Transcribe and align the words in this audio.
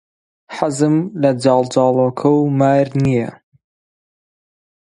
حەزم 0.57 0.95
لە 1.21 1.31
جاڵجاڵۆکە 1.43 2.29
و 2.39 2.43
مار 2.59 2.87
نییە. 3.03 3.29